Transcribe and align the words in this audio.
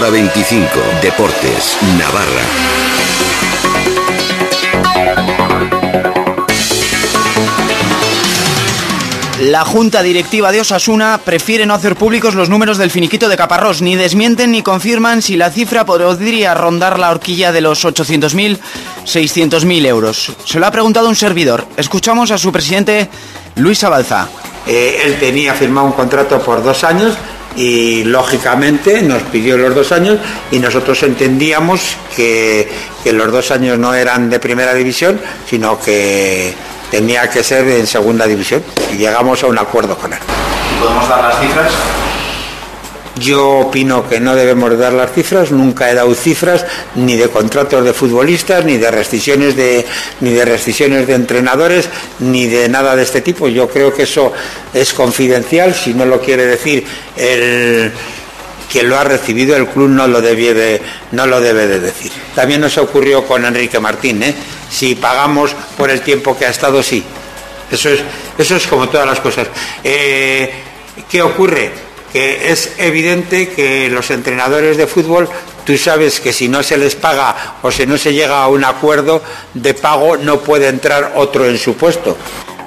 Hora 0.00 0.08
25. 0.08 0.66
Deportes. 1.02 1.76
Navarra. 1.98 2.40
La 9.42 9.66
junta 9.66 10.02
directiva 10.02 10.52
de 10.52 10.62
Osasuna 10.62 11.20
prefiere 11.22 11.66
no 11.66 11.74
hacer 11.74 11.96
públicos 11.96 12.34
los 12.34 12.48
números 12.48 12.78
del 12.78 12.90
finiquito 12.90 13.28
de 13.28 13.36
Caparrós, 13.36 13.82
ni 13.82 13.94
desmienten 13.94 14.52
ni 14.52 14.62
confirman 14.62 15.20
si 15.20 15.36
la 15.36 15.50
cifra 15.50 15.84
podría 15.84 16.54
rondar 16.54 16.98
la 16.98 17.10
horquilla 17.10 17.52
de 17.52 17.60
los 17.60 17.84
800.000, 17.84 18.58
600.000 19.04 19.86
euros. 19.86 20.32
Se 20.46 20.58
lo 20.58 20.66
ha 20.66 20.70
preguntado 20.70 21.10
un 21.10 21.16
servidor. 21.16 21.66
Escuchamos 21.76 22.30
a 22.30 22.38
su 22.38 22.50
presidente 22.50 23.10
Luis 23.56 23.84
Abalza. 23.84 24.28
Eh, 24.66 25.02
él 25.04 25.18
tenía 25.18 25.52
firmado 25.52 25.88
un 25.88 25.92
contrato 25.92 26.40
por 26.40 26.62
dos 26.62 26.84
años 26.84 27.18
y 27.56 28.04
lógicamente 28.04 29.02
nos 29.02 29.22
pidió 29.24 29.56
los 29.56 29.74
dos 29.74 29.92
años 29.92 30.18
y 30.50 30.58
nosotros 30.58 31.02
entendíamos 31.02 31.96
que, 32.14 32.70
que 33.02 33.12
los 33.12 33.30
dos 33.32 33.50
años 33.50 33.78
no 33.78 33.94
eran 33.94 34.30
de 34.30 34.38
primera 34.38 34.74
división, 34.74 35.20
sino 35.48 35.78
que 35.80 36.54
tenía 36.90 37.28
que 37.30 37.42
ser 37.42 37.68
en 37.68 37.86
segunda 37.86 38.26
división 38.26 38.62
y 38.92 38.96
llegamos 38.96 39.42
a 39.42 39.46
un 39.46 39.58
acuerdo 39.58 39.96
con 39.96 40.12
él. 40.12 40.18
¿Podemos 40.80 41.08
dar 41.08 41.22
las 41.22 41.40
cifras? 41.40 41.72
Yo 43.16 43.58
opino 43.58 44.08
que 44.08 44.20
no 44.20 44.36
debemos 44.36 44.78
dar 44.78 44.92
las 44.92 45.12
cifras, 45.12 45.50
nunca 45.50 45.90
he 45.90 45.94
dado 45.94 46.14
cifras 46.14 46.64
ni 46.94 47.16
de 47.16 47.28
contratos 47.28 47.84
de 47.84 47.92
futbolistas, 47.92 48.64
ni 48.64 48.76
de 48.76 48.90
rescisiones 48.90 49.56
de, 49.56 49.84
ni 50.20 50.30
de 50.30 50.44
rescisiones 50.44 51.06
de 51.06 51.14
entrenadores, 51.14 51.88
ni 52.20 52.46
de 52.46 52.68
nada 52.68 52.94
de 52.94 53.02
este 53.02 53.20
tipo. 53.20 53.48
Yo 53.48 53.68
creo 53.68 53.92
que 53.92 54.04
eso 54.04 54.32
es 54.72 54.94
confidencial, 54.94 55.74
si 55.74 55.92
no 55.92 56.04
lo 56.04 56.20
quiere 56.20 56.46
decir 56.46 56.84
el 57.16 57.92
quien 58.70 58.88
lo 58.88 58.96
ha 58.96 59.04
recibido, 59.04 59.56
el 59.56 59.66
club 59.66 59.88
no 59.88 60.06
lo, 60.06 60.20
debie 60.20 60.54
de, 60.54 60.80
no 61.10 61.26
lo 61.26 61.40
debe 61.40 61.66
de 61.66 61.80
decir. 61.80 62.12
También 62.34 62.60
nos 62.60 62.78
ocurrió 62.78 63.26
con 63.26 63.44
Enrique 63.44 63.80
Martín, 63.80 64.22
¿eh? 64.22 64.32
si 64.70 64.94
pagamos 64.94 65.54
por 65.76 65.90
el 65.90 66.00
tiempo 66.02 66.38
que 66.38 66.46
ha 66.46 66.50
estado, 66.50 66.80
sí. 66.82 67.02
Eso 67.70 67.88
es, 67.88 68.00
eso 68.38 68.56
es 68.56 68.66
como 68.68 68.88
todas 68.88 69.06
las 69.06 69.20
cosas. 69.20 69.48
Eh, 69.82 70.52
¿Qué 71.10 71.20
ocurre? 71.20 71.89
Que 72.12 72.50
es 72.50 72.72
evidente 72.78 73.50
que 73.50 73.88
los 73.88 74.10
entrenadores 74.10 74.76
de 74.76 74.86
fútbol, 74.86 75.28
tú 75.64 75.76
sabes 75.78 76.20
que 76.20 76.32
si 76.32 76.48
no 76.48 76.62
se 76.62 76.76
les 76.76 76.96
paga 76.96 77.56
o 77.62 77.70
si 77.70 77.86
no 77.86 77.96
se 77.96 78.12
llega 78.12 78.42
a 78.42 78.48
un 78.48 78.64
acuerdo 78.64 79.22
de 79.54 79.74
pago, 79.74 80.16
no 80.16 80.40
puede 80.40 80.68
entrar 80.68 81.12
otro 81.16 81.46
en 81.46 81.58
su 81.58 81.74
puesto. 81.74 82.16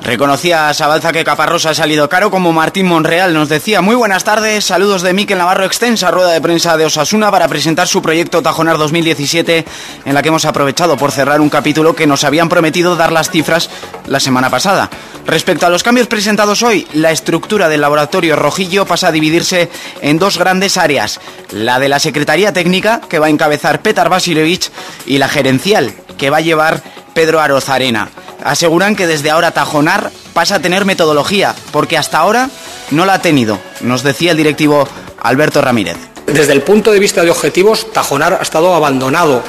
Reconocía 0.03 0.67
a 0.67 0.73
Sabalza 0.73 1.13
que 1.13 1.23
Caparrós 1.23 1.65
ha 1.65 1.73
salido 1.73 2.09
caro, 2.09 2.29
como 2.29 2.51
Martín 2.51 2.87
Monreal 2.87 3.33
nos 3.33 3.47
decía. 3.47 3.81
Muy 3.81 3.95
buenas 3.95 4.25
tardes, 4.25 4.65
saludos 4.65 5.01
de 5.01 5.13
Miquel 5.13 5.37
Navarro, 5.37 5.63
extensa 5.63 6.11
rueda 6.11 6.31
de 6.31 6.41
prensa 6.41 6.75
de 6.75 6.85
Osasuna 6.85 7.31
para 7.31 7.47
presentar 7.47 7.87
su 7.87 8.01
proyecto 8.01 8.41
Tajonar 8.41 8.77
2017, 8.77 9.63
en 10.03 10.13
la 10.13 10.21
que 10.21 10.27
hemos 10.27 10.43
aprovechado 10.43 10.97
por 10.97 11.13
cerrar 11.13 11.39
un 11.39 11.49
capítulo 11.49 11.95
que 11.95 12.05
nos 12.05 12.25
habían 12.25 12.49
prometido 12.49 12.97
dar 12.97 13.13
las 13.13 13.29
cifras 13.29 13.69
la 14.05 14.19
semana 14.19 14.49
pasada. 14.49 14.89
Respecto 15.25 15.67
a 15.67 15.69
los 15.69 15.83
cambios 15.83 16.07
presentados 16.07 16.63
hoy, 16.63 16.85
la 16.93 17.11
estructura 17.11 17.69
del 17.69 17.79
laboratorio 17.79 18.35
Rojillo 18.35 18.85
pasa 18.85 19.07
a 19.07 19.13
dividirse 19.13 19.69
en 20.01 20.19
dos 20.19 20.37
grandes 20.37 20.75
áreas. 20.75 21.21
La 21.51 21.79
de 21.79 21.87
la 21.87 21.99
Secretaría 21.99 22.51
Técnica, 22.51 22.99
que 23.07 23.19
va 23.19 23.27
a 23.27 23.29
encabezar 23.29 23.81
Petar 23.81 24.09
Basilevich, 24.09 24.69
y 25.05 25.17
la 25.17 25.29
gerencial, 25.29 25.93
que 26.17 26.29
va 26.29 26.37
a 26.37 26.41
llevar 26.41 26.83
Pedro 27.13 27.39
Arozarena 27.39 28.09
aseguran 28.43 28.95
que 28.95 29.07
desde 29.07 29.31
ahora 29.31 29.51
Tajonar 29.51 30.11
pasa 30.33 30.55
a 30.55 30.61
tener 30.61 30.85
metodología, 30.85 31.55
porque 31.71 31.97
hasta 31.97 32.19
ahora 32.19 32.49
no 32.91 33.05
la 33.05 33.15
ha 33.15 33.21
tenido, 33.21 33.59
nos 33.81 34.03
decía 34.03 34.31
el 34.31 34.37
directivo 34.37 34.87
Alberto 35.21 35.61
Ramírez. 35.61 35.97
Desde 36.25 36.53
el 36.53 36.61
punto 36.61 36.91
de 36.91 36.99
vista 36.99 37.23
de 37.23 37.31
objetivos, 37.31 37.91
Tajonar 37.91 38.37
ha 38.39 38.43
estado 38.43 38.73
abandonado, 38.73 39.43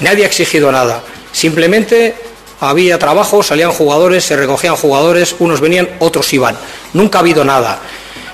nadie 0.00 0.24
ha 0.24 0.28
exigido 0.28 0.72
nada, 0.72 1.02
simplemente 1.32 2.14
había 2.60 2.98
trabajo, 2.98 3.42
salían 3.42 3.72
jugadores, 3.72 4.24
se 4.24 4.36
recogían 4.36 4.76
jugadores, 4.76 5.36
unos 5.38 5.60
venían, 5.60 5.88
otros 6.00 6.32
iban, 6.32 6.56
nunca 6.92 7.18
ha 7.18 7.20
habido 7.20 7.44
nada. 7.44 7.78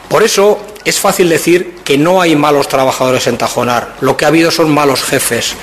Por 0.09 0.23
eso 0.23 0.61
es 0.85 0.99
fácil 0.99 1.29
decir 1.29 1.77
que 1.85 1.99
no 1.99 2.21
hay 2.21 2.37
malos 2.37 2.69
trabajadores 2.69 3.27
en 3.27 3.39
Tajonar, 3.39 3.95
lo 4.01 4.17
que 4.17 4.25
ha 4.25 4.29
habido 4.29 4.51
son 4.51 4.73
malos 4.73 5.03
jefes. 5.03 5.55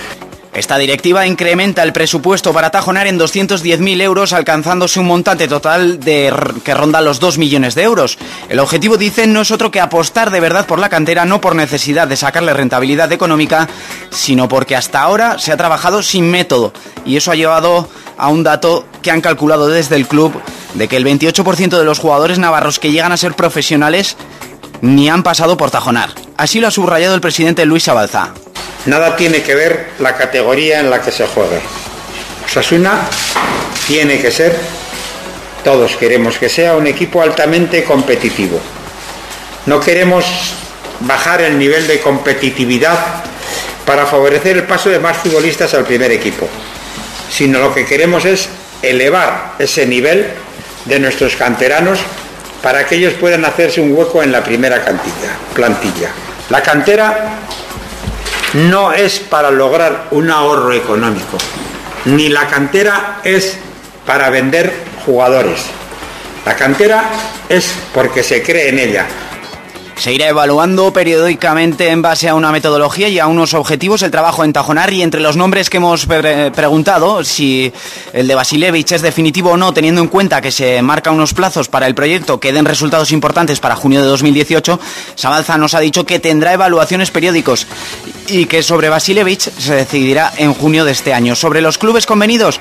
Esta 0.54 0.78
directiva 0.78 1.26
incrementa 1.26 1.82
el 1.82 1.94
presupuesto 1.94 2.52
para 2.52 2.72
Tajonar 2.72 3.08
en 3.08 3.18
210.000 3.18 4.02
euros, 4.02 4.34
alcanzándose 4.34 5.00
un 5.00 5.08
montante 5.08 5.48
total 5.48 5.98
que 6.04 6.74
ronda 6.74 7.00
los 7.00 7.22
2 7.22 7.38
millones 7.38 7.74
de 7.74 7.84
euros. 7.84 8.18
El 8.50 8.60
objetivo, 8.60 8.98
dicen, 8.98 9.32
no 9.32 9.42
es 9.42 9.52
otro 9.52 9.72
que 9.72 9.80
apostar 9.80 10.30
de 10.30 10.42
verdad 10.42 10.66
por 10.66 10.80
la 10.80 10.90
cantera, 10.90 11.24
no 11.24 11.40
por 11.40 11.56
necesidad 11.56 12.08
de 12.08 12.18
sacarle 12.18 12.54
rentabilidad 12.54 13.12
económica, 13.14 13.70
sino 14.10 14.50
porque 14.50 14.76
hasta 14.76 15.02
ahora 15.02 15.40
se 15.40 15.54
ha 15.54 15.58
trabajado 15.58 16.04
sin 16.04 16.30
método. 16.30 16.74
Y 17.06 17.16
eso 17.16 17.32
ha 17.32 17.36
llevado 17.36 17.88
a 18.18 18.28
un 18.28 18.44
dato 18.44 18.86
que 19.02 19.12
han 19.12 19.22
calculado 19.22 19.70
desde 19.70 19.96
el 19.96 20.06
club 20.06 20.34
de 20.74 20.90
que 20.90 20.98
el 20.98 21.06
28% 21.06 21.78
de 21.78 21.86
los 21.86 22.00
jugadores 22.00 22.40
navarros 22.40 22.78
que 22.78 22.92
llegan 22.92 23.14
a 23.14 23.18
ser 23.18 23.36
profesionales 23.36 24.18
ni 24.82 25.10
han 25.10 25.24
pasado 25.24 25.56
por 25.56 25.72
Tajonar. 25.72 26.10
Así 26.36 26.60
lo 26.60 26.68
ha 26.68 26.72
subrayado 26.72 27.16
el 27.16 27.22
presidente 27.22 27.66
Luis 27.66 27.88
Abalza. 27.88 28.34
Nada 28.86 29.16
tiene 29.16 29.44
que 29.44 29.54
ver 29.54 29.92
la 30.00 30.16
categoría 30.16 30.80
en 30.80 30.90
la 30.90 31.02
que 31.02 31.12
se 31.12 31.28
juegue. 31.28 31.60
Osasuna 32.46 33.08
tiene 33.88 34.20
que 34.20 34.32
ser, 34.32 34.58
todos 35.64 35.96
queremos 35.98 36.38
que 36.38 36.50
sea 36.50 36.76
un 36.76 36.88
equipo 36.88 37.22
altamente 37.22 37.84
competitivo. 37.84 38.60
No 39.68 39.80
queremos 39.80 40.26
bajar 41.02 41.42
el 41.42 41.60
nivel 41.60 41.88
de 41.88 42.00
competitividad 42.00 42.98
para 43.86 44.06
favorecer 44.06 44.58
el 44.58 44.64
paso 44.64 44.90
de 44.90 45.00
más 45.00 45.18
futbolistas 45.18 45.74
al 45.74 45.86
primer 45.86 46.12
equipo, 46.12 46.48
sino 47.30 47.60
lo 47.60 47.74
que 47.74 47.86
queremos 47.86 48.26
es 48.26 48.50
elevar 48.82 49.54
ese 49.60 49.86
nivel 49.86 50.28
de 50.86 51.00
nuestros 51.00 51.36
canteranos 51.36 52.00
para 52.64 52.86
que 52.86 52.96
ellos 52.96 53.14
puedan 53.14 53.46
hacerse 53.46 53.82
un 53.82 53.96
hueco 53.96 54.24
en 54.24 54.32
la 54.32 54.44
primera 54.44 54.84
plantilla. 55.54 56.10
La 56.50 56.62
cantera 56.62 57.38
no 58.54 58.92
es 58.92 59.20
para 59.20 59.52
lograr 59.52 60.08
un 60.12 60.30
ahorro 60.30 60.74
económico, 60.74 61.38
ni 62.06 62.30
la 62.30 62.48
cantera 62.48 63.20
es 63.24 63.58
para 64.06 64.30
vender 64.30 64.74
jugadores. 65.06 65.62
La 66.46 66.56
cantera 66.56 67.04
es 67.50 67.72
porque 67.94 68.24
se 68.24 68.42
cree 68.42 68.70
en 68.70 68.80
ella, 68.80 69.06
se 70.02 70.12
irá 70.12 70.28
evaluando 70.28 70.92
periódicamente 70.92 71.90
en 71.90 72.02
base 72.02 72.28
a 72.28 72.34
una 72.34 72.52
metodología 72.52 73.08
y 73.08 73.20
a 73.20 73.28
unos 73.28 73.54
objetivos 73.54 74.02
el 74.02 74.10
trabajo 74.10 74.44
en 74.44 74.52
Tajonar 74.52 74.92
y 74.92 75.04
entre 75.04 75.22
los 75.22 75.38
nombres 75.38 75.70
que 75.70 75.78
hemos 75.78 76.08
preguntado, 76.08 77.24
si 77.24 77.72
el 78.12 78.28
de 78.28 78.34
Basilevich 78.34 78.94
es 78.94 79.04
definitivo 79.04 79.52
o 79.52 79.58
no, 79.58 79.76
teniendo 79.76 80.02
en 80.02 80.08
cuenta 80.08 80.42
que 80.42 80.52
se 80.52 80.82
marca 80.82 81.12
unos 81.12 81.36
plazos 81.36 81.70
para 81.70 81.86
el 81.86 81.94
proyecto 81.94 82.40
que 82.40 82.52
den 82.52 82.66
resultados 82.66 83.12
importantes 83.12 83.60
para 83.60 83.76
junio 83.76 84.02
de 84.02 84.08
2018, 84.08 84.80
Sabalza 85.14 85.60
nos 85.60 85.76
ha 85.76 85.80
dicho 85.80 86.04
que 86.04 86.18
tendrá 86.18 86.54
evaluaciones 86.54 87.12
periódicos 87.12 87.68
y 88.28 88.46
que 88.46 88.64
sobre 88.64 88.90
Basilevich 88.90 89.52
se 89.52 89.76
decidirá 89.76 90.34
en 90.36 90.56
junio 90.56 90.84
de 90.84 90.94
este 90.94 91.14
año. 91.14 91.36
Sobre 91.36 91.62
los 91.62 91.78
clubes 91.78 92.08
convenidos, 92.08 92.60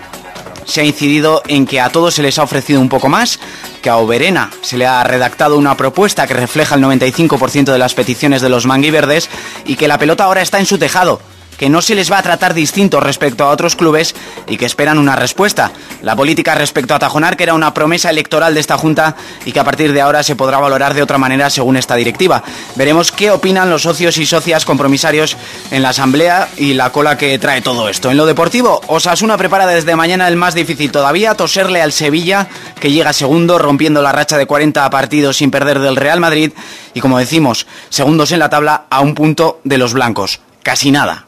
se 0.70 0.80
ha 0.80 0.84
incidido 0.84 1.42
en 1.48 1.66
que 1.66 1.80
a 1.80 1.90
todos 1.90 2.14
se 2.14 2.22
les 2.22 2.38
ha 2.38 2.44
ofrecido 2.44 2.80
un 2.80 2.88
poco 2.88 3.08
más, 3.08 3.40
que 3.82 3.90
a 3.90 3.96
Oberena 3.96 4.50
se 4.62 4.76
le 4.76 4.86
ha 4.86 5.02
redactado 5.02 5.58
una 5.58 5.76
propuesta 5.76 6.26
que 6.26 6.34
refleja 6.34 6.76
el 6.76 6.82
95% 6.82 7.72
de 7.72 7.78
las 7.78 7.94
peticiones 7.94 8.40
de 8.40 8.48
los 8.48 8.66
manguiverdes 8.66 9.28
y 9.66 9.76
que 9.76 9.88
la 9.88 9.98
pelota 9.98 10.24
ahora 10.24 10.42
está 10.42 10.58
en 10.58 10.66
su 10.66 10.78
tejado 10.78 11.20
que 11.60 11.68
no 11.68 11.82
se 11.82 11.94
les 11.94 12.10
va 12.10 12.16
a 12.16 12.22
tratar 12.22 12.54
distinto 12.54 13.00
respecto 13.00 13.44
a 13.44 13.50
otros 13.50 13.76
clubes 13.76 14.14
y 14.48 14.56
que 14.56 14.64
esperan 14.64 14.96
una 14.96 15.14
respuesta. 15.14 15.72
La 16.00 16.16
política 16.16 16.54
respecto 16.54 16.94
a 16.94 16.98
Tajonar, 16.98 17.36
que 17.36 17.42
era 17.42 17.52
una 17.52 17.74
promesa 17.74 18.08
electoral 18.08 18.54
de 18.54 18.60
esta 18.60 18.78
Junta 18.78 19.14
y 19.44 19.52
que 19.52 19.60
a 19.60 19.64
partir 19.64 19.92
de 19.92 20.00
ahora 20.00 20.22
se 20.22 20.36
podrá 20.36 20.58
valorar 20.58 20.94
de 20.94 21.02
otra 21.02 21.18
manera 21.18 21.50
según 21.50 21.76
esta 21.76 21.96
directiva. 21.96 22.42
Veremos 22.76 23.12
qué 23.12 23.30
opinan 23.30 23.68
los 23.68 23.82
socios 23.82 24.16
y 24.16 24.24
socias 24.24 24.64
compromisarios 24.64 25.36
en 25.70 25.82
la 25.82 25.90
Asamblea 25.90 26.48
y 26.56 26.72
la 26.72 26.92
cola 26.92 27.18
que 27.18 27.38
trae 27.38 27.60
todo 27.60 27.90
esto. 27.90 28.10
En 28.10 28.16
lo 28.16 28.24
deportivo, 28.24 28.80
Osasuna 28.86 29.36
prepara 29.36 29.66
desde 29.66 29.96
mañana 29.96 30.28
el 30.28 30.36
más 30.36 30.54
difícil 30.54 30.90
todavía, 30.90 31.34
toserle 31.34 31.82
al 31.82 31.92
Sevilla, 31.92 32.48
que 32.80 32.90
llega 32.90 33.12
segundo, 33.12 33.58
rompiendo 33.58 34.00
la 34.00 34.12
racha 34.12 34.38
de 34.38 34.46
40 34.46 34.88
partidos 34.88 35.36
sin 35.36 35.50
perder 35.50 35.80
del 35.80 35.96
Real 35.96 36.20
Madrid 36.20 36.52
y 36.94 37.00
como 37.00 37.18
decimos, 37.18 37.66
segundos 37.90 38.32
en 38.32 38.38
la 38.38 38.48
tabla 38.48 38.86
a 38.88 39.02
un 39.02 39.14
punto 39.14 39.60
de 39.64 39.76
los 39.76 39.92
blancos. 39.92 40.40
Casi 40.62 40.90
nada. 40.90 41.26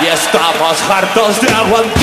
Y 0.00 0.06
estamos 0.06 0.82
hartos 0.88 1.40
de 1.40 1.48
aguantar. 1.48 2.02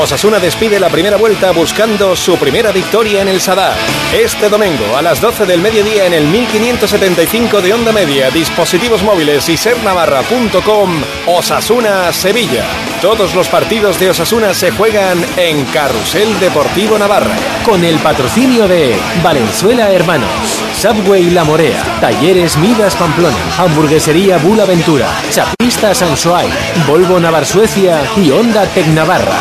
Osasuna 0.00 0.38
despide 0.38 0.80
la 0.80 0.88
primera 0.88 1.16
vuelta 1.16 1.52
buscando 1.52 2.16
su 2.16 2.36
primera 2.38 2.72
victoria 2.72 3.20
en 3.20 3.28
el 3.28 3.40
Sadar. 3.40 3.76
Este 4.12 4.48
domingo 4.48 4.96
a 4.96 5.02
las 5.02 5.20
12 5.20 5.44
del 5.44 5.60
mediodía 5.60 6.06
en 6.06 6.14
el 6.14 6.26
1575 6.26 7.60
de 7.60 7.74
onda 7.74 7.92
media, 7.92 8.30
dispositivos 8.30 9.02
móviles 9.02 9.48
y 9.48 9.56
sernavarra.com, 9.56 11.02
Osasuna 11.26 12.12
Sevilla. 12.12 12.64
Todos 13.02 13.34
los 13.34 13.48
partidos 13.48 14.00
de 14.00 14.10
Osasuna 14.10 14.54
se 14.54 14.70
juegan 14.70 15.24
en 15.36 15.64
Carrusel 15.66 16.40
Deportivo 16.40 16.98
Navarra. 16.98 17.36
Con 17.64 17.84
el 17.84 17.98
patrocinio 17.98 18.66
de 18.66 18.96
Valenzuela 19.22 19.92
Hermanos. 19.92 20.53
Subway 20.74 21.30
La 21.30 21.44
Morea, 21.44 21.82
Talleres 22.00 22.56
Midas 22.58 22.94
Pamplona, 22.96 23.36
Hamburguesería 23.56 24.38
Bula 24.38 24.64
Ventura, 24.64 25.08
Chapista 25.30 25.94
Sansoay, 25.94 26.48
Volvo 26.86 27.18
Navar 27.18 27.46
Suecia 27.46 28.02
y 28.16 28.30
Honda 28.30 28.66
Tecnavarra. 28.66 29.38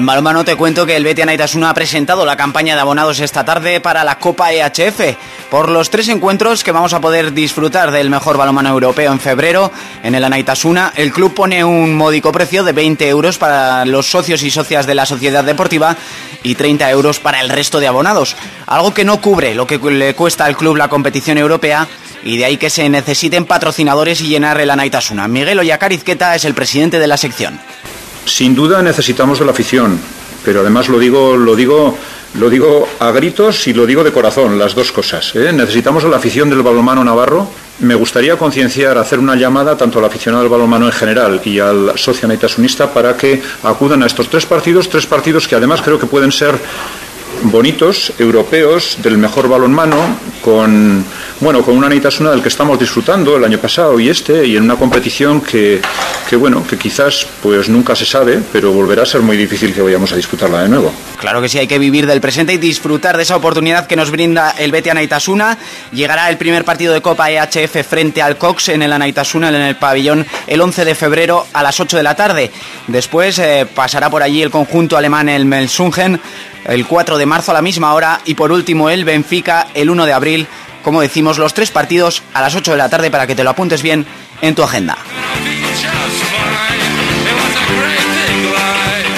En 0.00 0.06
balonmano 0.06 0.46
te 0.46 0.56
cuento 0.56 0.86
que 0.86 0.96
el 0.96 1.04
Betia 1.04 1.26
Naitasuna 1.26 1.68
ha 1.68 1.74
presentado 1.74 2.24
la 2.24 2.34
campaña 2.34 2.74
de 2.74 2.80
abonados 2.80 3.20
esta 3.20 3.44
tarde 3.44 3.82
para 3.82 4.02
la 4.02 4.18
Copa 4.18 4.50
EHF. 4.50 5.16
Por 5.50 5.68
los 5.68 5.90
tres 5.90 6.08
encuentros 6.08 6.64
que 6.64 6.72
vamos 6.72 6.94
a 6.94 7.02
poder 7.02 7.34
disfrutar 7.34 7.90
del 7.90 8.08
mejor 8.08 8.38
balonmano 8.38 8.70
europeo 8.70 9.12
en 9.12 9.20
febrero 9.20 9.70
en 10.02 10.14
el 10.14 10.24
Anaitasuna, 10.24 10.94
el 10.96 11.12
club 11.12 11.34
pone 11.34 11.62
un 11.64 11.94
módico 11.94 12.32
precio 12.32 12.64
de 12.64 12.72
20 12.72 13.08
euros 13.10 13.36
para 13.36 13.84
los 13.84 14.10
socios 14.10 14.42
y 14.42 14.50
socias 14.50 14.86
de 14.86 14.94
la 14.94 15.04
sociedad 15.04 15.44
deportiva 15.44 15.94
y 16.42 16.54
30 16.54 16.90
euros 16.90 17.20
para 17.20 17.42
el 17.42 17.50
resto 17.50 17.78
de 17.78 17.86
abonados. 17.88 18.36
Algo 18.66 18.94
que 18.94 19.04
no 19.04 19.20
cubre 19.20 19.54
lo 19.54 19.66
que 19.66 19.76
le 19.76 20.14
cuesta 20.14 20.46
al 20.46 20.56
club 20.56 20.76
la 20.76 20.88
competición 20.88 21.36
europea 21.36 21.86
y 22.24 22.38
de 22.38 22.46
ahí 22.46 22.56
que 22.56 22.70
se 22.70 22.88
necesiten 22.88 23.44
patrocinadores 23.44 24.22
y 24.22 24.28
llenar 24.28 24.58
el 24.62 24.70
Anaitasuna. 24.70 25.28
Miguel 25.28 25.58
Oyacarizqueta 25.58 26.34
es 26.34 26.46
el 26.46 26.54
presidente 26.54 26.98
de 26.98 27.06
la 27.06 27.18
sección. 27.18 27.60
Sin 28.24 28.54
duda 28.54 28.82
necesitamos 28.82 29.38
de 29.38 29.44
la 29.44 29.52
afición, 29.52 29.98
pero 30.44 30.60
además 30.60 30.88
lo 30.88 30.98
digo, 30.98 31.36
lo 31.36 31.56
digo, 31.56 31.96
lo 32.34 32.50
digo 32.50 32.88
a 32.98 33.10
gritos 33.10 33.66
y 33.66 33.72
lo 33.72 33.86
digo 33.86 34.04
de 34.04 34.12
corazón, 34.12 34.58
las 34.58 34.74
dos 34.74 34.92
cosas. 34.92 35.34
¿eh? 35.34 35.52
Necesitamos 35.52 36.04
de 36.04 36.10
la 36.10 36.16
afición 36.16 36.48
del 36.50 36.62
balonmano 36.62 37.04
navarro. 37.04 37.48
Me 37.80 37.94
gustaría 37.94 38.36
concienciar, 38.36 38.98
hacer 38.98 39.18
una 39.18 39.36
llamada 39.36 39.76
tanto 39.76 39.98
al 39.98 40.04
aficionado 40.04 40.42
del 40.42 40.50
balonmano 40.50 40.86
en 40.86 40.92
general 40.92 41.40
y 41.44 41.58
al 41.58 41.92
socio 41.96 42.28
naitasunista 42.28 42.92
para 42.92 43.16
que 43.16 43.42
acudan 43.62 44.02
a 44.02 44.06
estos 44.06 44.28
tres 44.28 44.44
partidos, 44.44 44.88
tres 44.88 45.06
partidos 45.06 45.48
que 45.48 45.56
además 45.56 45.80
creo 45.82 45.98
que 45.98 46.06
pueden 46.06 46.30
ser 46.30 46.58
bonitos, 47.44 48.12
europeos, 48.18 48.98
del 49.02 49.16
mejor 49.16 49.48
balonmano, 49.48 49.96
con 50.42 51.04
bueno, 51.40 51.62
con 51.62 51.76
una 51.76 51.88
Neitasuna 51.88 52.30
del 52.30 52.42
que 52.42 52.48
estamos 52.48 52.78
disfrutando 52.78 53.36
el 53.36 53.44
año 53.44 53.58
pasado 53.58 53.98
y 53.98 54.08
este, 54.08 54.46
y 54.46 54.56
en 54.56 54.64
una 54.64 54.76
competición 54.76 55.40
que, 55.40 55.80
que, 56.28 56.36
bueno, 56.36 56.66
que 56.66 56.76
quizás 56.76 57.26
pues 57.42 57.68
nunca 57.68 57.96
se 57.96 58.04
sabe, 58.04 58.40
pero 58.52 58.72
volverá 58.72 59.02
a 59.02 59.06
ser 59.06 59.22
muy 59.22 59.36
difícil 59.36 59.72
que 59.72 59.80
vayamos 59.80 60.12
a 60.12 60.16
disputarla 60.16 60.62
de 60.62 60.68
nuevo. 60.68 60.92
Claro 61.18 61.40
que 61.40 61.48
sí, 61.48 61.58
hay 61.58 61.66
que 61.66 61.78
vivir 61.78 62.06
del 62.06 62.20
presente 62.20 62.52
y 62.52 62.58
disfrutar 62.58 63.16
de 63.16 63.22
esa 63.22 63.36
oportunidad 63.36 63.86
que 63.86 63.96
nos 63.96 64.10
brinda 64.10 64.50
el 64.58 64.70
Betia 64.70 64.92
Naitasuna. 64.92 65.56
Llegará 65.92 66.28
el 66.28 66.36
primer 66.36 66.64
partido 66.64 66.92
de 66.92 67.00
Copa 67.00 67.30
EHF 67.30 67.86
frente 67.88 68.20
al 68.20 68.36
Cox 68.36 68.68
en 68.68 68.82
el 68.82 68.92
Anaitasuna, 68.92 69.48
en 69.48 69.54
el 69.54 69.76
pabellón, 69.76 70.26
el 70.46 70.60
11 70.60 70.84
de 70.84 70.94
febrero 70.94 71.46
a 71.54 71.62
las 71.62 71.80
8 71.80 71.96
de 71.96 72.02
la 72.02 72.16
tarde. 72.16 72.50
Después 72.86 73.38
eh, 73.38 73.66
pasará 73.74 74.10
por 74.10 74.22
allí 74.22 74.42
el 74.42 74.50
conjunto 74.50 74.96
alemán, 74.96 75.30
el 75.30 75.46
Melsungen, 75.46 76.20
el 76.64 76.86
4 76.86 77.16
de 77.16 77.26
marzo 77.26 77.50
a 77.50 77.54
la 77.54 77.62
misma 77.62 77.94
hora 77.94 78.20
y 78.26 78.34
por 78.34 78.52
último 78.52 78.90
el 78.90 79.04
Benfica 79.04 79.68
el 79.74 79.88
1 79.88 80.06
de 80.06 80.12
abril 80.12 80.46
como 80.82 81.00
decimos, 81.00 81.38
los 81.38 81.54
tres 81.54 81.70
partidos 81.70 82.22
a 82.34 82.40
las 82.40 82.54
8 82.54 82.72
de 82.72 82.76
la 82.76 82.88
tarde 82.88 83.10
para 83.10 83.26
que 83.26 83.34
te 83.34 83.44
lo 83.44 83.50
apuntes 83.50 83.82
bien 83.82 84.06
en 84.42 84.54
tu 84.54 84.62
agenda. 84.62 84.96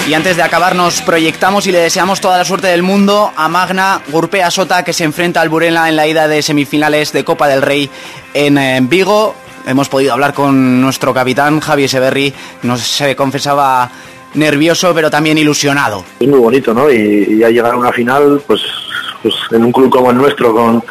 Y 0.07 0.15
antes 0.15 0.35
de 0.35 0.43
acabar 0.43 0.75
nos 0.75 1.01
proyectamos 1.01 1.65
y 1.65 1.71
le 1.71 1.79
deseamos 1.79 2.19
toda 2.19 2.37
la 2.37 2.43
suerte 2.43 2.67
del 2.67 2.83
mundo 2.83 3.31
a 3.37 3.47
Magna 3.47 4.01
Gurpea 4.09 4.51
Sota 4.51 4.83
que 4.83 4.91
se 4.91 5.05
enfrenta 5.05 5.39
al 5.39 5.47
Burela 5.47 5.87
en 5.87 5.95
la 5.95 6.05
ida 6.05 6.27
de 6.27 6.41
semifinales 6.41 7.13
de 7.13 7.23
Copa 7.23 7.47
del 7.47 7.61
Rey 7.61 7.89
en, 8.33 8.89
Vigo. 8.89 9.33
Hemos 9.65 9.87
podido 9.87 10.11
hablar 10.11 10.33
con 10.33 10.81
nuestro 10.81 11.13
capitán 11.13 11.61
Javi 11.61 11.87
Severri, 11.87 12.33
nos 12.63 12.81
se 12.81 13.15
confesaba 13.15 13.89
nervioso 14.33 14.93
pero 14.93 15.09
también 15.09 15.37
ilusionado. 15.37 16.03
Es 16.19 16.27
muy 16.27 16.39
bonito, 16.39 16.73
¿no? 16.73 16.91
Y, 16.91 17.37
ya 17.37 17.49
llegar 17.49 17.73
a 17.73 17.77
una 17.77 17.93
final, 17.93 18.41
pues, 18.45 18.61
pues 19.21 19.33
en 19.51 19.63
un 19.63 19.71
club 19.71 19.89
como 19.89 20.11
el 20.11 20.17
nuestro, 20.17 20.53
con, 20.53 20.83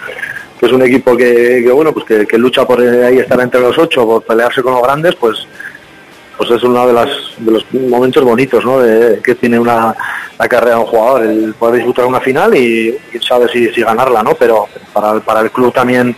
es 0.66 0.72
un 0.72 0.82
equipo 0.82 1.16
que, 1.16 1.68
bueno 1.72 1.92
pues 1.92 2.26
que, 2.26 2.38
lucha 2.38 2.66
por 2.66 2.80
ahí 2.80 3.18
estar 3.18 3.40
entre 3.40 3.60
los 3.60 3.76
ocho, 3.78 4.06
por 4.06 4.22
pelearse 4.22 4.62
con 4.62 4.74
los 4.74 4.82
grandes, 4.82 5.14
pues 5.16 5.46
pues 6.36 6.50
es 6.50 6.62
uno 6.62 6.86
de, 6.86 6.92
los 6.92 7.66
momentos 7.72 8.24
bonitos 8.24 8.64
¿no? 8.64 8.78
que 9.22 9.34
tiene 9.34 9.58
una 9.58 9.94
la 10.38 10.48
carrera 10.48 10.76
de 10.76 10.80
un 10.80 10.86
jugador, 10.86 11.22
el 11.22 11.54
poder 11.54 11.76
disfrutar 11.76 12.06
una 12.06 12.20
final 12.20 12.56
y 12.56 12.96
quién 13.10 13.22
sabe 13.22 13.48
si, 13.48 13.68
ganarla, 13.80 14.22
¿no? 14.22 14.34
Pero 14.34 14.66
para, 14.92 15.20
para 15.20 15.40
el 15.40 15.50
club 15.50 15.72
también 15.72 16.16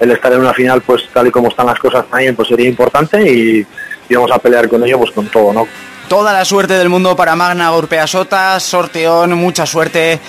el 0.00 0.10
estar 0.10 0.32
en 0.32 0.40
una 0.40 0.54
final, 0.54 0.82
pues 0.82 1.08
tal 1.12 1.26
y 1.26 1.30
como 1.30 1.48
están 1.48 1.66
las 1.66 1.78
cosas 1.78 2.06
también, 2.08 2.34
pues 2.36 2.48
sería 2.48 2.68
importante 2.68 3.20
y, 3.30 3.66
vamos 4.14 4.30
a 4.30 4.38
pelear 4.38 4.68
con 4.68 4.84
ello 4.84 4.98
pues 4.98 5.10
con 5.10 5.26
todo, 5.26 5.52
¿no? 5.52 5.66
Toda 6.08 6.32
la 6.32 6.44
suerte 6.44 6.74
del 6.74 6.88
mundo 6.88 7.16
para 7.16 7.34
Magna 7.34 7.74
Urpea 7.76 8.06
sorteón, 8.06 9.34
mucha 9.34 9.66
suerte. 9.66 10.20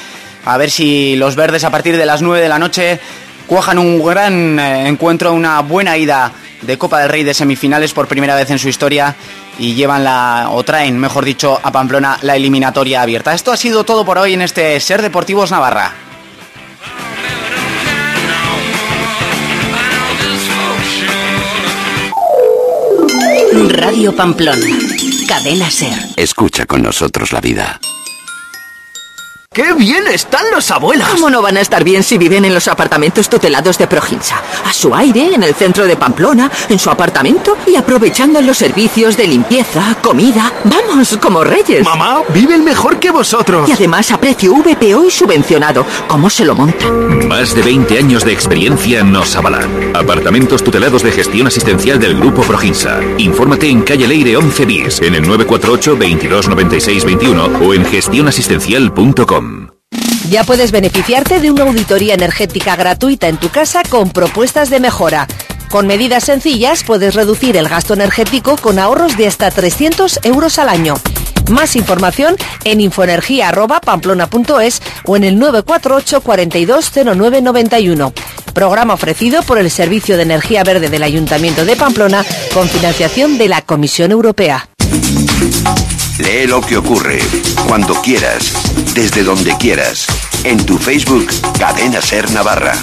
A 0.46 0.58
ver 0.58 0.72
si 0.72 1.16
los 1.16 1.36
verdes 1.36 1.64
a 1.64 1.70
partir 1.70 1.98
de 1.98 2.06
las 2.06 2.22
9 2.22 2.42
de 2.42 2.50
la 2.50 2.58
noche 2.58 3.00
cuajan 3.48 3.80
un 3.80 4.04
gran 4.04 4.60
eh, 4.60 4.88
encuentro, 4.88 5.34
una 5.34 5.62
buena 5.62 5.98
ida 5.98 6.32
de 6.62 6.78
Copa 6.78 7.00
del 7.00 7.10
Rey 7.10 7.24
de 7.24 7.34
semifinales 7.34 7.94
por 7.94 8.08
primera 8.08 8.36
vez 8.36 8.52
en 8.52 8.60
su 8.60 8.70
historia 8.70 9.16
y 9.58 9.74
llevan 9.74 10.04
la, 10.04 10.50
o 10.52 10.64
traen, 10.64 11.00
mejor 11.00 11.26
dicho, 11.26 11.60
a 11.64 11.72
Pamplona 11.72 12.20
la 12.22 12.36
eliminatoria 12.36 13.02
abierta. 13.02 13.34
Esto 13.34 13.52
ha 13.52 13.58
sido 13.58 13.84
todo 13.84 14.06
por 14.06 14.18
hoy 14.18 14.34
en 14.34 14.42
este 14.42 14.80
Ser 14.80 15.02
Deportivos 15.02 15.50
Navarra. 15.50 15.94
Radio 23.70 24.16
Pamplona, 24.16 24.68
cadena 25.28 25.72
Ser. 25.72 25.98
Escucha 26.16 26.66
con 26.66 26.84
nosotros 26.84 27.32
la 27.32 27.42
vida. 27.42 27.80
¡Qué 29.58 29.74
bien 29.74 30.06
están 30.06 30.52
los 30.52 30.70
abuelos! 30.70 31.08
¿Cómo 31.10 31.32
no 31.32 31.42
van 31.42 31.58
a 31.58 31.62
estar 31.62 31.84
bien 31.84 32.04
si 32.04 32.20
viven 32.20 32.46
en 32.46 32.54
los 32.54 32.68
apartamentos 32.68 33.28
tutelados 33.28 33.80
de 33.80 33.88
Proginsa? 33.88 34.40
A 34.64 34.72
su 34.72 34.94
aire, 34.94 35.34
en 35.34 35.42
el 35.42 35.56
centro 35.56 35.88
de 35.88 35.96
Pamplona, 35.96 36.52
en 36.70 36.78
su 36.78 36.92
apartamento 36.92 37.58
y 37.66 37.76
aprovechando 37.76 38.40
los 38.40 38.56
servicios 38.56 39.18
de 39.18 39.26
limpieza, 39.26 39.96
comida. 40.00 40.54
Vamos, 40.64 41.18
como 41.20 41.44
reyes. 41.44 41.84
Mamá, 41.84 42.22
viven 42.36 42.64
mejor 42.64 43.00
que 43.00 43.10
vosotros. 43.10 43.68
Y 43.68 43.72
además 43.72 44.12
a 44.12 44.20
precio 44.20 44.54
VPO 44.54 45.06
y 45.06 45.10
subvencionado. 45.10 45.88
¿Cómo 46.08 46.30
se 46.30 46.46
lo 46.46 46.54
montan? 46.54 47.28
Más 47.28 47.56
de 47.56 47.64
20 47.64 47.98
años 47.98 48.24
de 48.24 48.34
experiencia 48.34 49.04
nos 49.04 49.36
avalan. 49.36 49.96
Apartamentos 49.96 50.64
tutelados 50.64 51.02
de 51.02 51.12
gestión 51.12 51.48
asistencial 51.48 52.00
del 52.00 52.16
Grupo 52.16 52.44
Proginsa. 52.44 53.00
Infórmate 53.18 53.68
en 53.68 53.82
calle 53.82 54.08
Leire 54.08 54.38
11 54.38 54.66
bis, 54.68 55.02
en 55.02 55.16
el 55.16 55.24
948 55.24 55.98
22 55.98 56.48
21 57.06 57.44
o 57.60 57.74
en 57.74 57.86
gestionasistencial.com. 57.86 59.47
Ya 60.30 60.44
puedes 60.44 60.72
beneficiarte 60.72 61.40
de 61.40 61.52
una 61.52 61.64
auditoría 61.64 62.14
energética 62.14 62.76
gratuita 62.76 63.30
en 63.30 63.38
tu 63.38 63.48
casa 63.50 63.82
con 63.88 64.10
propuestas 64.10 64.70
de 64.70 64.82
mejora. 64.82 65.26
Con 65.70 65.88
medidas 65.88 66.26
sencillas 66.26 66.84
puedes 66.84 67.16
reducir 67.16 67.56
el 67.56 67.70
gasto 67.70 67.94
energético 67.94 68.58
con 68.58 68.78
ahorros 68.78 69.16
de 69.16 69.28
hasta 69.28 69.50
300 69.52 70.20
euros 70.24 70.60
al 70.60 70.68
año. 70.68 70.96
Más 71.50 71.78
información 71.78 72.36
en 72.66 72.82
infoenergia.pamplona.es 72.82 74.82
o 75.06 75.16
en 75.16 75.24
el 75.24 75.40
948 75.40 76.22
420991. 76.22 78.14
Programa 78.54 78.96
ofrecido 78.96 79.44
por 79.44 79.60
el 79.60 79.72
Servicio 79.72 80.18
de 80.18 80.24
Energía 80.24 80.66
Verde 80.66 80.90
del 80.90 81.04
Ayuntamiento 81.04 81.64
de 81.64 81.78
Pamplona 81.78 82.26
con 82.54 82.68
financiación 82.68 83.38
de 83.38 83.48
la 83.48 83.62
Comisión 83.62 84.12
Europea. 84.12 84.68
Lee 86.20 86.48
lo 86.48 86.62
que 86.62 86.78
ocurre, 86.78 87.20
cuando 87.68 87.94
quieras, 88.02 88.52
desde 88.96 89.24
donde 89.24 89.56
quieras, 89.58 90.08
en 90.44 90.66
tu 90.66 90.78
Facebook 90.78 91.28
Cadena 91.58 92.02
Ser 92.02 92.32
Navarra. 92.32 92.74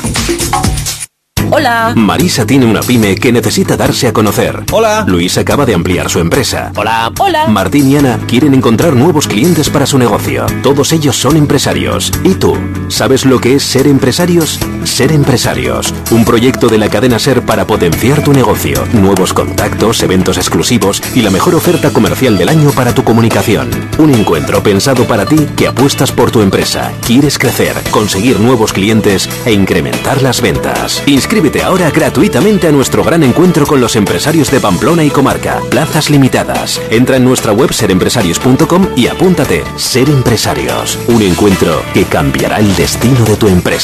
Hola. 1.51 1.93
Marisa 1.97 2.47
tiene 2.47 2.67
una 2.67 2.81
pyme 2.81 3.15
que 3.15 3.33
necesita 3.33 3.77
darse 3.77 4.09
a 4.09 4.13
conocer. 4.13 4.65
Hola. 4.73 5.05
Luis 5.07 5.37
acaba 5.39 5.67
de 5.67 5.75
ampliar 5.75 6.11
su 6.11 6.21
empresa. 6.21 6.73
Hola. 6.77 7.13
Hola. 7.19 7.47
Martín 7.49 7.91
y 7.91 7.97
Ana 7.97 8.19
quieren 8.27 8.55
encontrar 8.55 8.95
nuevos 8.95 9.27
clientes 9.27 9.71
para 9.71 9.87
su 9.87 9.99
negocio. 9.99 10.47
Todos 10.63 10.93
ellos 10.93 11.17
son 11.17 11.37
empresarios. 11.37 12.13
¿Y 12.25 12.35
tú? 12.35 12.57
¿Sabes 12.89 13.25
lo 13.25 13.41
que 13.41 13.55
es 13.57 13.63
ser 13.63 13.87
empresarios? 13.87 14.59
Ser 14.85 15.13
empresarios. 15.13 15.95
Un 16.11 16.25
proyecto 16.25 16.69
de 16.69 16.79
la 16.79 16.89
cadena 16.89 17.19
Ser 17.19 17.43
para 17.43 17.67
potenciar 17.67 18.23
tu 18.23 18.33
negocio. 18.33 18.85
Nuevos 18.93 19.33
contactos, 19.33 20.03
eventos 20.03 20.37
exclusivos 20.37 21.03
y 21.15 21.23
la 21.23 21.31
mejor 21.31 21.55
oferta 21.55 21.91
comercial 21.91 22.37
del 22.37 22.49
año 22.49 22.71
para 22.71 22.95
tu 22.95 23.05
comunicación. 23.05 23.71
Un 23.99 24.13
encuentro 24.15 24.63
pensado 24.63 25.05
para 25.05 25.27
ti 25.27 25.47
que 25.57 25.69
apuestas 25.69 26.13
por 26.13 26.31
tu 26.31 26.41
empresa. 26.43 26.93
Quieres 27.07 27.39
crecer, 27.39 27.75
conseguir 27.91 28.41
nuevos 28.41 28.73
clientes 28.73 29.29
e 29.45 29.53
incrementar 29.53 30.23
las 30.23 30.41
ventas. 30.41 31.03
Inscríbete 31.35 31.65
ahora 31.65 31.91
gratuitamente 31.91 32.69
a 32.69 32.71
nuestro 32.71 33.03
gran 33.03 33.25
encuentro 33.25 33.67
con 33.67 33.81
los 33.81 33.97
empresarios 33.97 34.53
de 34.53 34.61
Pamplona 34.61 35.03
y 35.03 35.11
comarca. 35.11 35.61
Plazas 35.69 36.09
limitadas. 36.09 36.81
Entra 36.91 37.17
en 37.17 37.25
nuestra 37.25 37.51
web 37.51 37.73
serempresarios.com 37.73 38.91
y 38.95 39.09
apúntate. 39.09 39.65
Ser 39.75 40.09
Empresarios. 40.11 40.97
Un 41.09 41.23
encuentro 41.23 41.83
que 41.93 42.05
cambiará 42.05 42.61
el 42.61 42.77
destino 42.77 43.25
de 43.25 43.35
tu 43.35 43.49
empresa. 43.49 43.65